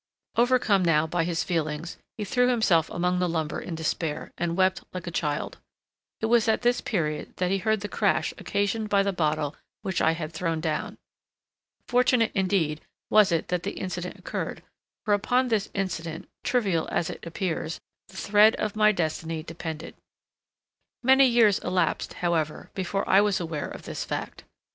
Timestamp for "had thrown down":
10.13-10.97